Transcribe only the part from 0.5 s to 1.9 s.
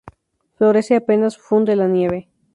Florece apenas funde la